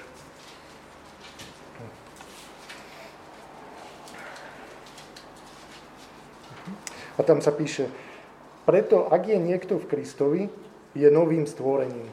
A 7.19 7.21
tam 7.27 7.43
sa 7.45 7.53
píše, 7.53 7.91
preto 8.65 9.11
ak 9.11 9.29
je 9.29 9.37
niekto 9.37 9.77
v 9.77 9.89
Kristovi, 9.91 10.43
je 10.95 11.09
novým 11.11 11.45
stvorením. 11.45 12.09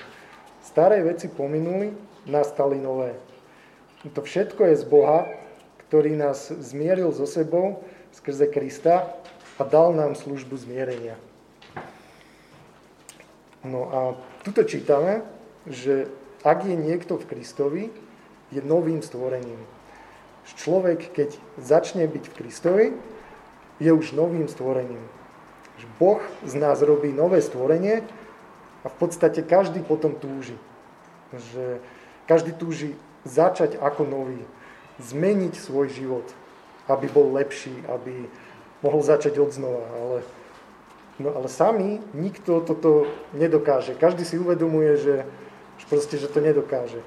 Staré 0.65 0.99
veci 1.05 1.29
pominuli, 1.31 1.93
nastali 2.27 2.81
nové. 2.81 3.15
To 4.09 4.19
všetko 4.25 4.67
je 4.67 4.75
z 4.75 4.85
Boha, 4.89 5.25
ktorý 5.87 6.19
nás 6.19 6.51
zmieril 6.51 7.13
so 7.15 7.23
sebou 7.23 7.81
skrze 8.11 8.51
Krista 8.51 9.15
a 9.57 9.61
dal 9.65 9.93
nám 9.93 10.13
službu 10.15 10.57
zmierenia. 10.57 11.17
No 13.65 13.89
a 13.89 13.99
tuto 14.45 14.63
čítame, 14.63 15.25
že 15.67 16.07
ak 16.45 16.63
je 16.63 16.77
niekto 16.77 17.17
v 17.17 17.27
Kristovi, 17.27 17.83
je 18.53 18.61
novým 18.63 19.03
stvorením. 19.03 19.59
Človek, 20.47 21.11
keď 21.11 21.35
začne 21.59 22.07
byť 22.07 22.23
v 22.31 22.35
Kristovi, 22.39 22.85
je 23.83 23.91
už 23.91 24.15
novým 24.15 24.47
stvorením. 24.47 25.03
Boh 25.99 26.23
z 26.41 26.55
nás 26.55 26.81
robí 26.81 27.11
nové 27.11 27.43
stvorenie, 27.43 28.01
a 28.85 28.87
v 28.87 28.95
podstate 28.95 29.43
každý 29.43 29.83
potom 29.83 30.15
túži. 30.15 30.55
Že 31.35 31.83
každý 32.23 32.55
túži 32.55 32.95
začať 33.27 33.75
ako 33.75 34.07
nový, 34.07 34.39
zmeniť 35.03 35.53
svoj 35.59 35.91
život, 35.91 36.23
aby 36.87 37.11
bol 37.11 37.35
lepší, 37.35 37.75
aby 37.91 38.31
mohol 38.81 39.01
začať 39.01 39.39
od 39.41 39.49
znova. 39.53 39.85
Ale, 39.97 40.17
no 41.21 41.29
ale 41.33 41.47
sami 41.49 42.01
nikto 42.13 42.61
toto 42.61 43.09
nedokáže. 43.33 43.97
Každý 43.97 44.25
si 44.25 44.37
uvedomuje, 44.37 44.97
že, 44.97 45.15
že, 45.77 45.85
proste, 45.89 46.15
že 46.17 46.29
to 46.29 46.41
nedokáže. 46.41 47.01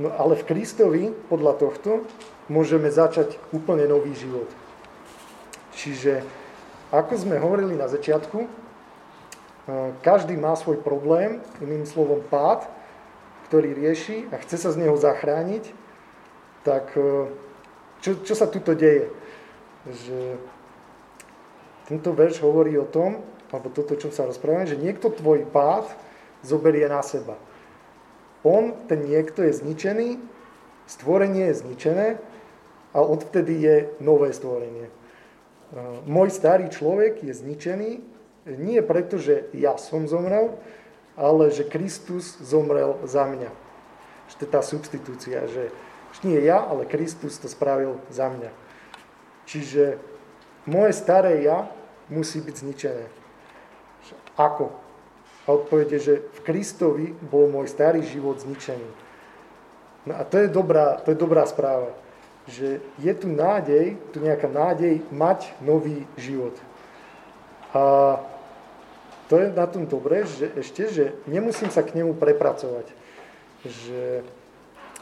No 0.00 0.12
ale 0.16 0.36
v 0.38 0.46
Kristovi, 0.48 1.12
podľa 1.28 1.60
tohto, 1.60 2.08
môžeme 2.48 2.88
začať 2.88 3.36
úplne 3.52 3.84
nový 3.84 4.16
život. 4.16 4.48
Čiže, 5.76 6.24
ako 6.90 7.14
sme 7.20 7.36
hovorili 7.36 7.76
na 7.76 7.86
začiatku, 7.86 8.48
každý 10.02 10.34
má 10.34 10.56
svoj 10.56 10.82
problém, 10.82 11.38
iným 11.62 11.86
slovom 11.86 12.24
pád, 12.26 12.66
ktorý 13.50 13.74
rieši 13.74 14.30
a 14.30 14.38
chce 14.42 14.56
sa 14.66 14.70
z 14.70 14.86
neho 14.86 14.94
zachrániť, 14.94 15.74
tak 16.62 16.94
e, 16.94 17.26
čo, 17.98 18.22
čo 18.22 18.34
sa 18.38 18.46
tuto 18.46 18.78
deje? 18.78 19.10
Že 19.90 20.38
tento 21.90 22.14
verš 22.14 22.38
hovorí 22.46 22.78
o 22.78 22.86
tom, 22.86 23.18
alebo 23.50 23.66
toto, 23.74 23.98
čo 23.98 24.14
sa 24.14 24.30
rozprávame, 24.30 24.70
že 24.70 24.78
niekto 24.78 25.10
tvoj 25.10 25.42
pád 25.50 25.90
zoberie 26.46 26.86
na 26.86 27.02
seba. 27.02 27.34
On, 28.46 28.72
ten 28.86 29.10
niekto 29.10 29.42
je 29.42 29.58
zničený, 29.58 30.22
stvorenie 30.86 31.50
je 31.50 31.66
zničené 31.66 32.06
a 32.94 32.98
odvtedy 33.02 33.58
je 33.58 33.76
nové 33.98 34.30
stvorenie. 34.30 34.86
E, 34.86 34.92
môj 36.06 36.30
starý 36.30 36.70
človek 36.70 37.26
je 37.26 37.34
zničený 37.34 37.90
nie 38.46 38.80
preto, 38.80 39.20
že 39.20 39.52
ja 39.52 39.76
som 39.76 40.08
zomrel, 40.08 40.56
ale 41.18 41.52
že 41.52 41.68
Kristus 41.68 42.40
zomrel 42.40 42.96
za 43.04 43.28
mňa. 43.28 43.50
Že 44.32 44.34
to 44.38 44.42
je 44.46 44.50
tá 44.50 44.62
substitúcia, 44.64 45.38
že, 45.50 45.68
že 46.16 46.20
nie 46.24 46.40
ja, 46.40 46.64
ale 46.64 46.88
Kristus 46.88 47.36
to 47.36 47.50
spravil 47.50 48.00
za 48.08 48.32
mňa. 48.32 48.50
Čiže 49.44 50.00
moje 50.64 50.92
staré 50.96 51.44
ja 51.44 51.68
musí 52.10 52.42
byť 52.42 52.56
zničené. 52.60 53.06
Ako? 54.36 54.74
A 55.46 55.56
odpovede, 55.56 55.96
že 56.02 56.14
v 56.20 56.38
Kristovi 56.44 57.06
bol 57.24 57.48
môj 57.48 57.70
starý 57.70 58.04
život 58.04 58.42
zničený. 58.42 58.88
No 60.06 60.12
a 60.18 60.22
to 60.26 60.40
je 60.40 60.48
dobrá, 60.48 61.00
to 61.00 61.12
je 61.12 61.18
dobrá 61.18 61.44
správa, 61.46 61.92
že 62.48 62.80
je 62.98 63.12
tu 63.14 63.28
nádej, 63.28 63.96
tu 64.10 64.20
nejaká 64.20 64.48
nádej 64.48 65.04
mať 65.12 65.54
nový 65.60 66.08
život. 66.16 66.56
A 67.70 68.16
to 69.30 69.38
je 69.38 69.52
na 69.54 69.66
tom 69.70 69.86
dobré, 69.86 70.26
že 70.26 70.50
ešte, 70.58 70.82
že 70.90 71.04
nemusím 71.30 71.70
sa 71.70 71.86
k 71.86 71.94
nemu 71.94 72.18
prepracovať. 72.18 72.90
že 73.60 74.24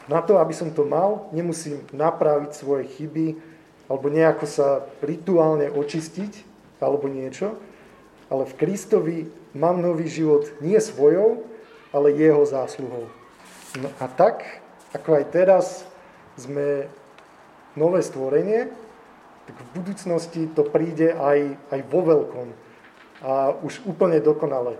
na 0.09 0.19
to, 0.19 0.41
aby 0.41 0.51
som 0.51 0.73
to 0.73 0.83
mal, 0.83 1.29
nemusím 1.31 1.85
napraviť 1.93 2.51
svoje 2.51 2.89
chyby 2.97 3.39
alebo 3.87 4.09
nejako 4.09 4.45
sa 4.45 4.67
rituálne 5.05 5.69
očistiť 5.69 6.48
alebo 6.79 7.11
niečo, 7.11 7.59
ale 8.31 8.47
v 8.47 8.57
Kristovi 8.57 9.17
mám 9.55 9.83
nový 9.83 10.07
život 10.07 10.47
nie 10.63 10.77
svojou, 10.79 11.43
ale 11.93 12.15
jeho 12.15 12.45
zásluhou. 12.45 13.09
No 13.77 13.89
a 14.01 14.05
tak, 14.09 14.63
ako 14.95 15.21
aj 15.21 15.25
teraz 15.29 15.65
sme 16.39 16.89
nové 17.77 18.01
stvorenie, 18.01 18.69
tak 19.49 19.55
v 19.57 19.69
budúcnosti 19.81 20.45
to 20.53 20.61
príde 20.61 21.13
aj, 21.13 21.57
aj 21.73 21.79
vo 21.89 22.01
veľkom 22.05 22.47
a 23.25 23.51
už 23.65 23.83
úplne 23.83 24.21
dokonale. 24.21 24.77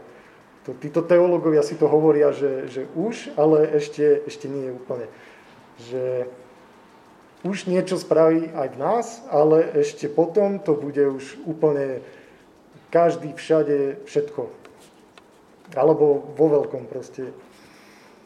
To, 0.67 0.75
títo 0.77 1.01
teológovia 1.01 1.65
si 1.65 1.75
to 1.75 1.89
hovoria, 1.89 2.31
že, 2.31 2.69
že 2.69 2.81
už, 2.93 3.33
ale 3.39 3.65
ešte, 3.79 4.23
ešte 4.27 4.45
nie 4.45 4.69
je 4.69 4.75
úplne. 4.75 5.07
Že 5.89 6.03
už 7.43 7.71
niečo 7.71 7.95
spraví 7.95 8.51
aj 8.51 8.67
v 8.75 8.77
nás, 8.77 9.05
ale 9.31 9.63
ešte 9.79 10.11
potom 10.11 10.59
to 10.59 10.75
bude 10.75 10.99
už 10.99 11.39
úplne 11.47 12.03
každý 12.91 13.31
všade 13.31 14.03
všetko. 14.03 14.51
Alebo 15.77 16.35
vo 16.35 16.45
veľkom 16.49 16.89
proste. 16.89 17.31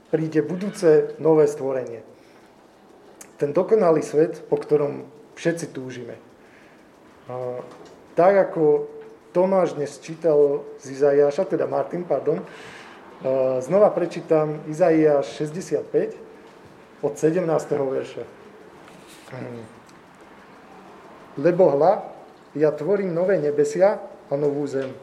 Príde 0.10 0.42
budúce 0.42 1.14
nové 1.20 1.46
stvorenie. 1.46 2.02
Ten 3.38 3.54
dokonalý 3.54 4.02
svet, 4.06 4.46
po 4.48 4.58
ktorom 4.58 5.06
všetci 5.36 5.66
túžime. 5.74 6.16
Tak 8.14 8.34
ako 8.50 8.88
Tomáš 9.34 9.74
dnes 9.74 9.98
čítal 9.98 10.62
z 10.78 10.94
Izaiáša, 10.94 11.50
teda 11.50 11.66
Martin, 11.66 12.06
pardon, 12.06 12.46
znova 13.60 13.90
prečítam 13.90 14.62
Izaiáš 14.70 15.34
65 15.42 17.02
od 17.02 17.14
17. 17.18 17.42
verša. 17.74 18.43
Lebo 21.38 21.74
hla, 21.74 22.06
ja 22.54 22.70
tvorím 22.70 23.14
nové 23.14 23.42
nebesia 23.42 23.98
a 24.30 24.34
novú 24.38 24.66
zem. 24.70 24.94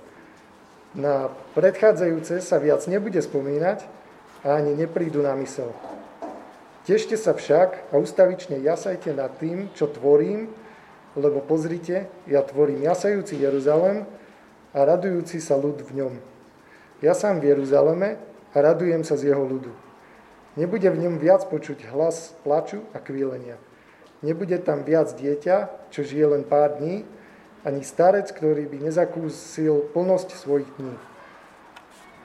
Na 0.94 1.30
predchádzajúce 1.54 2.42
sa 2.42 2.58
viac 2.58 2.86
nebude 2.86 3.18
spomínať 3.18 3.86
a 4.42 4.58
ani 4.58 4.74
neprídu 4.74 5.22
na 5.22 5.34
mysel. 5.38 5.70
Tešte 6.86 7.14
sa 7.14 7.34
však 7.36 7.92
a 7.92 7.98
ustavične 7.98 8.58
jasajte 8.58 9.14
nad 9.14 9.30
tým, 9.38 9.70
čo 9.78 9.86
tvorím, 9.86 10.50
lebo 11.14 11.42
pozrite, 11.42 12.10
ja 12.26 12.42
tvorím 12.42 12.86
jasajúci 12.86 13.38
Jeruzalem 13.38 14.06
a 14.74 14.78
radujúci 14.82 15.38
sa 15.42 15.58
ľud 15.58 15.82
v 15.82 15.90
ňom. 16.02 16.14
Ja 17.02 17.14
sám 17.14 17.42
v 17.42 17.54
Jeruzaleme 17.54 18.18
a 18.54 18.56
radujem 18.58 19.06
sa 19.06 19.14
z 19.14 19.30
jeho 19.30 19.42
ľudu. 19.42 19.70
Nebude 20.58 20.90
v 20.90 21.06
ňom 21.06 21.22
viac 21.22 21.46
počuť 21.46 21.86
hlas 21.94 22.34
plaču 22.42 22.82
a 22.90 22.98
kvílenia. 22.98 23.58
Nebude 24.20 24.60
tam 24.60 24.84
viac 24.84 25.16
dieťa, 25.16 25.88
čo 25.88 26.04
žije 26.04 26.36
len 26.36 26.44
pár 26.44 26.76
dní, 26.76 27.08
ani 27.64 27.80
starec, 27.84 28.28
ktorý 28.32 28.68
by 28.68 28.88
nezakúsil 28.88 29.92
plnosť 29.96 30.28
svojich 30.36 30.68
dní. 30.76 30.96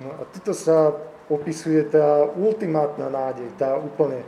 No 0.03 0.09
a 0.19 0.21
tuto 0.27 0.51
sa 0.51 0.91
opisuje 1.31 1.87
tá 1.87 2.27
ultimátna 2.35 3.07
nádej, 3.07 3.47
tá 3.55 3.79
úplne. 3.79 4.27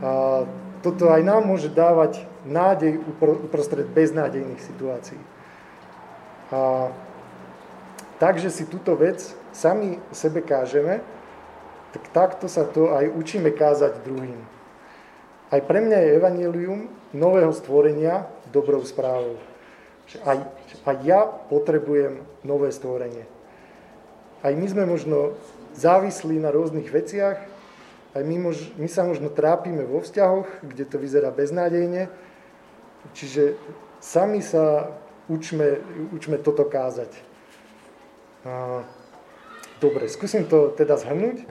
A 0.00 0.44
toto 0.80 1.12
aj 1.12 1.20
nám 1.20 1.44
môže 1.44 1.68
dávať 1.68 2.24
nádej 2.48 2.96
uprostred 3.20 3.84
beznádejných 3.92 4.62
situácií. 4.62 5.20
A 6.48 6.88
takže 8.16 8.48
si 8.48 8.64
túto 8.64 8.96
vec 8.96 9.20
sami 9.52 10.00
sebe 10.16 10.40
kážeme, 10.40 11.04
tak 11.92 12.02
takto 12.12 12.48
sa 12.48 12.64
to 12.64 12.92
aj 12.92 13.08
učíme 13.12 13.52
kázať 13.52 14.00
druhým. 14.04 14.57
Aj 15.48 15.60
pre 15.64 15.80
mňa 15.80 15.96
je 15.96 16.16
evanelium 16.20 16.80
nového 17.16 17.52
stvorenia 17.56 18.28
dobrou 18.52 18.84
správou. 18.84 19.40
Aj, 20.24 20.40
aj 20.84 20.96
ja 21.04 21.24
potrebujem 21.24 22.24
nové 22.44 22.72
stvorenie. 22.72 23.24
Aj 24.44 24.52
my 24.52 24.66
sme 24.68 24.84
možno 24.84 25.36
závislí 25.76 26.40
na 26.40 26.52
rôznych 26.52 26.88
veciach, 26.88 27.38
aj 28.16 28.22
my, 28.24 28.36
mož, 28.50 28.72
my 28.80 28.88
sa 28.88 29.04
možno 29.04 29.28
trápime 29.28 29.84
vo 29.84 30.00
vzťahoch, 30.00 30.64
kde 30.64 30.84
to 30.88 30.96
vyzerá 30.96 31.28
beznádejne, 31.28 32.08
čiže 33.12 33.54
sami 34.00 34.40
sa 34.40 34.96
učme, 35.28 35.80
učme 36.16 36.40
toto 36.40 36.64
kázať. 36.64 37.12
Dobre, 39.78 40.08
skúsim 40.08 40.48
to 40.48 40.72
teda 40.72 40.96
zhrnúť. 40.96 41.44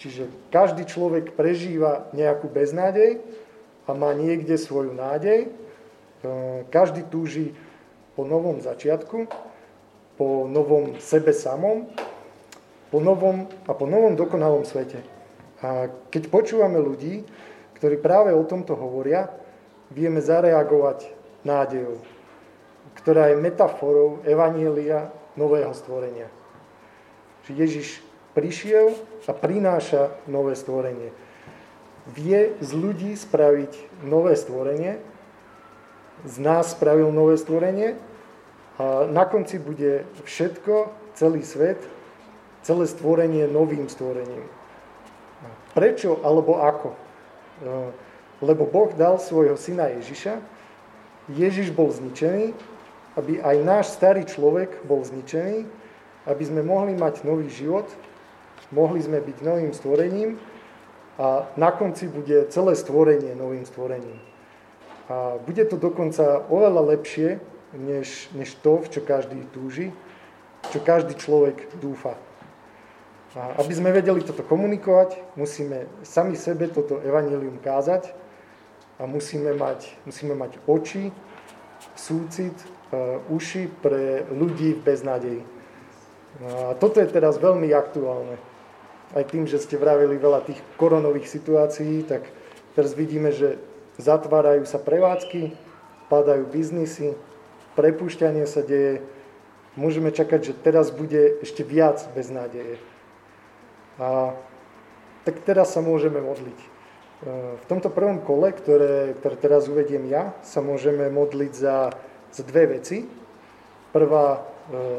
Čiže 0.00 0.32
každý 0.48 0.88
človek 0.88 1.36
prežíva 1.36 2.08
nejakú 2.16 2.48
beznádej 2.48 3.20
a 3.84 3.92
má 3.92 4.16
niekde 4.16 4.56
svoju 4.56 4.96
nádej, 4.96 5.52
Eh, 6.20 6.68
každý 6.68 7.08
túži 7.08 7.56
po 8.12 8.28
novom 8.28 8.60
začiatku, 8.60 9.24
po 10.20 10.44
novom 10.44 11.00
sebe 11.00 11.32
samom, 11.32 11.88
po 12.92 13.00
novom 13.00 13.48
a 13.64 13.72
po 13.72 13.88
novom 13.88 14.20
dokonalom 14.20 14.68
svete. 14.68 15.00
A 15.64 15.88
keď 16.12 16.28
počúvame 16.28 16.76
ľudí, 16.76 17.24
ktorí 17.80 17.96
práve 18.04 18.36
o 18.36 18.44
tomto 18.44 18.76
hovoria, 18.76 19.32
vieme 19.88 20.20
zareagovať 20.20 21.08
nádejou, 21.40 22.04
ktorá 23.00 23.32
je 23.32 23.40
metaforou 23.40 24.20
Evanielia 24.28 25.08
nového 25.40 25.72
stvorenia. 25.72 26.28
Že 27.48 27.64
Ježiš 27.64 27.88
prišiel 28.34 28.94
a 29.26 29.32
prináša 29.32 30.10
nové 30.26 30.58
stvorenie. 30.58 31.14
Vie 32.10 32.58
z 32.58 32.70
ľudí 32.74 33.14
spraviť 33.14 34.02
nové 34.02 34.34
stvorenie, 34.34 34.98
z 36.26 36.36
nás 36.42 36.74
spravil 36.74 37.14
nové 37.14 37.38
stvorenie 37.38 37.94
a 38.80 39.06
na 39.06 39.24
konci 39.24 39.62
bude 39.62 40.04
všetko, 40.26 40.90
celý 41.14 41.44
svet, 41.44 41.78
celé 42.66 42.84
stvorenie 42.88 43.46
novým 43.46 43.88
stvorením. 43.88 44.44
Prečo 45.72 46.18
alebo 46.26 46.60
ako? 46.60 46.90
Lebo 48.40 48.64
Boh 48.66 48.90
dal 48.96 49.20
svojho 49.20 49.54
syna 49.60 49.92
Ježiša, 50.00 50.40
Ježiš 51.30 51.70
bol 51.70 51.92
zničený, 51.92 52.56
aby 53.14 53.38
aj 53.38 53.56
náš 53.62 53.86
starý 53.94 54.24
človek 54.26 54.82
bol 54.88 55.04
zničený, 55.04 55.68
aby 56.26 56.42
sme 56.42 56.64
mohli 56.64 56.96
mať 56.96 57.22
nový 57.22 57.46
život, 57.52 57.86
mohli 58.70 59.02
sme 59.02 59.20
byť 59.20 59.36
novým 59.42 59.72
stvorením 59.74 60.38
a 61.18 61.46
na 61.56 61.70
konci 61.70 62.08
bude 62.08 62.48
celé 62.48 62.72
stvorenie 62.78 63.34
novým 63.34 63.66
stvorením. 63.66 64.18
A 65.10 65.36
bude 65.42 65.66
to 65.66 65.76
dokonca 65.76 66.46
oveľa 66.48 66.96
lepšie, 66.96 67.42
než, 67.74 68.30
než 68.32 68.54
to, 68.62 68.78
v 68.78 68.88
čo 68.88 69.00
každý 69.02 69.42
túži, 69.50 69.90
čo 70.70 70.78
každý 70.78 71.18
človek 71.18 71.66
dúfa. 71.82 72.14
A 73.34 73.62
aby 73.62 73.74
sme 73.74 73.94
vedeli 73.94 74.26
toto 74.26 74.42
komunikovať, 74.42 75.38
musíme 75.38 75.86
sami 76.02 76.34
sebe 76.34 76.66
toto 76.66 76.98
evanelium 76.98 77.62
kázať 77.62 78.10
a 78.98 79.06
musíme 79.06 79.54
mať, 79.54 79.86
musíme 80.02 80.34
mať 80.34 80.58
oči, 80.66 81.14
súcit, 81.94 82.54
uh, 82.90 83.22
uši 83.30 83.70
pre 83.82 84.26
ľudí 84.34 84.74
v 84.78 84.82
beznádeji. 84.82 85.42
A 86.40 86.74
toto 86.78 86.98
je 86.98 87.06
teraz 87.10 87.38
veľmi 87.38 87.70
aktuálne. 87.74 88.49
Aj 89.10 89.26
tým, 89.26 89.46
že 89.50 89.58
ste 89.58 89.74
vravili 89.74 90.14
veľa 90.14 90.46
tých 90.46 90.62
koronových 90.78 91.26
situácií, 91.26 92.06
tak 92.06 92.30
teraz 92.78 92.94
vidíme, 92.94 93.34
že 93.34 93.58
zatvárajú 93.98 94.62
sa 94.64 94.78
prevádzky, 94.78 95.50
padajú 96.06 96.46
biznisy, 96.46 97.18
prepušťanie 97.74 98.46
sa 98.46 98.62
deje. 98.62 99.02
Môžeme 99.78 100.10
čakať, 100.10 100.40
že 100.50 100.52
teraz 100.54 100.90
bude 100.90 101.42
ešte 101.42 101.62
viac 101.62 102.02
beznádeje. 102.14 102.78
A 103.98 104.34
tak 105.22 105.42
teraz 105.46 105.74
sa 105.74 105.84
môžeme 105.84 106.18
modliť. 106.18 106.58
E, 106.58 106.68
v 107.60 107.64
tomto 107.68 107.92
prvom 107.92 108.18
kole, 108.24 108.50
ktoré, 108.50 109.14
ktoré 109.20 109.36
teraz 109.38 109.68
uvediem 109.70 110.08
ja, 110.10 110.34
sa 110.42 110.64
môžeme 110.64 111.06
modliť 111.12 111.52
za, 111.54 111.94
za 112.32 112.42
dve 112.42 112.80
veci. 112.80 113.06
Prvá 113.94 114.26
e, 114.34 114.40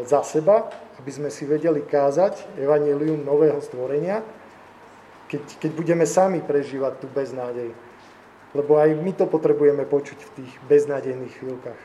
za 0.07 0.21
seba, 0.23 0.69
aby 1.01 1.09
sme 1.09 1.33
si 1.33 1.49
vedeli 1.49 1.81
kázať 1.81 2.61
evanelium 2.61 3.25
nového 3.25 3.57
stvorenia, 3.57 4.21
keď, 5.25 5.41
keď 5.57 5.71
budeme 5.73 6.05
sami 6.05 6.45
prežívať 6.45 7.01
tú 7.01 7.09
beznádej. 7.09 7.73
Lebo 8.53 8.77
aj 8.77 8.93
my 9.01 9.11
to 9.17 9.25
potrebujeme 9.25 9.81
počuť 9.89 10.19
v 10.21 10.33
tých 10.37 10.51
beznádejných 10.69 11.33
chvíľkach. 11.41 11.81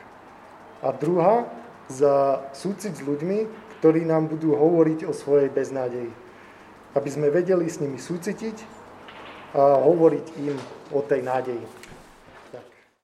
A 0.85 0.93
druhá, 0.93 1.49
za 1.89 2.45
súcit 2.53 2.93
s 2.93 3.01
ľuďmi, 3.01 3.49
ktorí 3.79 4.05
nám 4.05 4.29
budú 4.29 4.53
hovoriť 4.53 5.09
o 5.09 5.17
svojej 5.17 5.49
beznádeji. 5.49 6.13
Aby 6.93 7.09
sme 7.09 7.33
vedeli 7.33 7.65
s 7.65 7.81
nimi 7.81 7.97
súcitiť 7.97 8.57
a 9.57 9.81
hovoriť 9.81 10.25
im 10.45 10.57
o 10.93 11.01
tej 11.01 11.25
nádeji. 11.25 11.86